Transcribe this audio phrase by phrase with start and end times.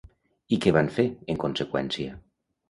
[0.55, 1.05] I què van fer,
[1.35, 2.17] en conseqüència?